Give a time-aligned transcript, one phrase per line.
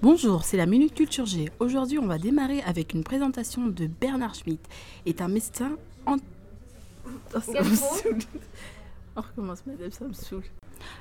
[0.00, 1.50] Bonjour, c'est la Minute Culture G.
[1.58, 4.60] Aujourd'hui, on va démarrer avec une présentation de Bernard Schmitt,
[5.06, 5.72] est un médecin
[6.06, 6.18] en...
[7.34, 8.18] Oh, ça me saoule.
[9.16, 10.44] On recommence, madame, ça me saoule.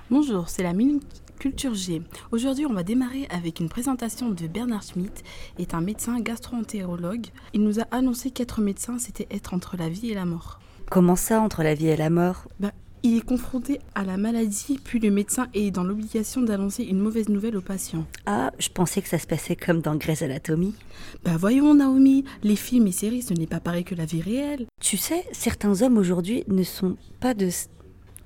[0.09, 1.03] Bonjour, c'est la Minute
[1.37, 2.01] Culture G.
[2.31, 5.23] Aujourd'hui, on va démarrer avec une présentation de Bernard Schmitt,
[5.59, 7.27] est un médecin gastro-entérologue.
[7.53, 10.59] Il nous a annoncé qu'être médecin, c'était être entre la vie et la mort.
[10.89, 12.47] Comment ça, entre la vie et la mort?
[12.59, 12.71] Bah,
[13.07, 17.29] il est confronté à la maladie, puis le médecin est dans l'obligation d'annoncer une mauvaise
[17.29, 18.05] nouvelle au patient.
[18.25, 20.75] Ah, je pensais que ça se passait comme dans Grey's Anatomy.
[21.23, 24.65] Bah voyons Naomi, les films et séries ce n'est pas pareil que la vie réelle.
[24.81, 27.49] Tu sais, certains hommes aujourd'hui ne sont pas de...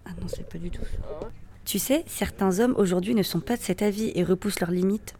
[0.05, 1.29] Ah non, c'est pas du tout ça.
[1.63, 5.13] Tu sais, certains hommes aujourd'hui ne sont pas de cet avis et repoussent leurs limites.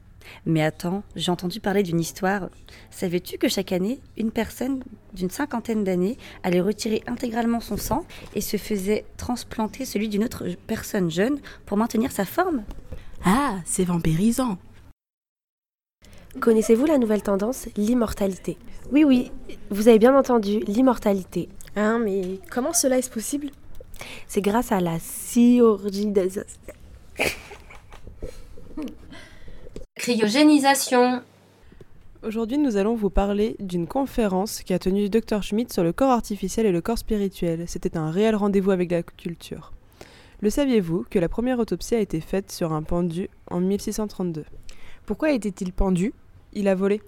[0.46, 2.50] Mais attends, j'ai entendu parler d'une histoire.
[2.90, 8.42] Savais-tu que chaque année, une personne d'une cinquantaine d'années allait retirer intégralement son sang et
[8.42, 12.64] se faisait transplanter celui d'une autre personne jeune pour maintenir sa forme
[13.26, 14.58] Ah, c'est vampirisant.
[16.40, 18.58] Connaissez-vous la nouvelle tendance, l'immortalité?
[18.92, 19.32] Oui, oui,
[19.70, 21.50] vous avez bien entendu, l'immortalité.
[21.76, 23.50] Hein, mais comment cela est possible?
[24.28, 26.46] C'est grâce à la chirurgie des os.
[29.96, 31.22] Cryogénisation.
[32.24, 36.12] Aujourd'hui, nous allons vous parler d'une conférence qui a tenu Dr Schmidt sur le corps
[36.12, 37.64] artificiel et le corps spirituel.
[37.66, 39.74] C'était un réel rendez-vous avec la culture.
[40.40, 44.46] Le saviez-vous que la première autopsie a été faite sur un pendu en 1632
[45.08, 46.14] Pourquoi était-il pendu?
[46.54, 47.02] Il a volé.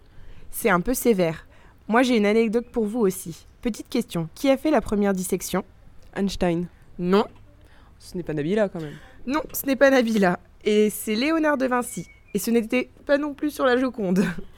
[0.49, 1.45] C'est un peu sévère.
[1.87, 3.45] Moi, j'ai une anecdote pour vous aussi.
[3.61, 5.63] Petite question, qui a fait la première dissection?
[6.15, 6.65] Einstein.
[6.97, 7.25] Non.
[7.99, 8.97] Ce n'est pas Nabila quand même.
[9.27, 10.39] Non, ce n'est pas Nabila.
[10.65, 12.07] Et c'est Léonard de Vinci.
[12.33, 14.25] Et ce n'était pas non plus sur la Joconde.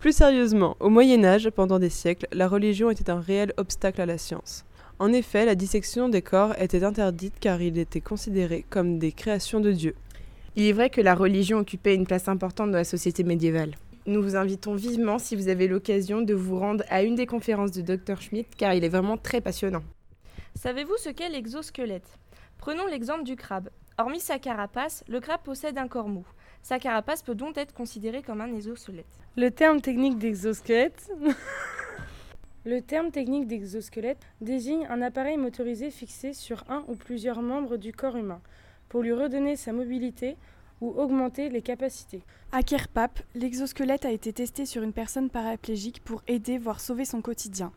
[0.00, 4.06] Plus sérieusement, au Moyen Âge, pendant des siècles, la religion était un réel obstacle à
[4.06, 4.64] la science.
[4.98, 9.60] En effet, la dissection des corps était interdite car il était considéré comme des créations
[9.60, 9.94] de Dieu.
[10.56, 13.74] Il est vrai que la religion occupait une place importante dans la société médiévale.
[14.06, 17.72] Nous vous invitons vivement, si vous avez l'occasion, de vous rendre à une des conférences
[17.72, 19.82] de Dr Schmidt car il est vraiment très passionnant.
[20.54, 22.18] Savez-vous ce qu'est l'exosquelette?
[22.56, 23.68] Prenons l'exemple du crabe.
[23.98, 26.24] Hormis sa carapace, le crabe possède un corps mou.
[26.62, 29.06] Sa carapace peut donc être considérée comme un exosquelette.
[29.36, 31.10] Le terme technique d'exosquelette
[32.66, 37.92] Le terme technique d'exosquelette désigne un appareil motorisé fixé sur un ou plusieurs membres du
[37.92, 38.42] corps humain
[38.90, 40.36] pour lui redonner sa mobilité
[40.82, 42.22] ou augmenter les capacités.
[42.52, 47.22] À Kerpap, l'exosquelette a été testé sur une personne paraplégique pour aider, voire sauver son
[47.22, 47.72] quotidien.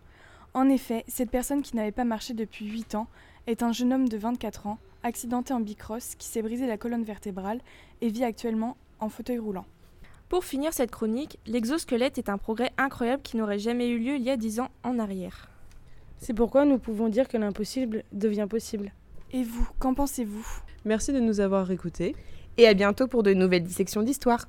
[0.53, 3.07] En effet, cette personne qui n'avait pas marché depuis 8 ans
[3.47, 7.03] est un jeune homme de 24 ans, accidenté en bicross, qui s'est brisé la colonne
[7.03, 7.59] vertébrale
[8.01, 9.65] et vit actuellement en fauteuil roulant.
[10.29, 14.23] Pour finir cette chronique, l'exosquelette est un progrès incroyable qui n'aurait jamais eu lieu il
[14.23, 15.49] y a 10 ans en arrière.
[16.19, 18.93] C'est pourquoi nous pouvons dire que l'impossible devient possible.
[19.31, 20.45] Et vous, qu'en pensez-vous?
[20.85, 22.15] Merci de nous avoir écoutés.
[22.57, 24.47] Et à bientôt pour de nouvelles dissections d'histoire.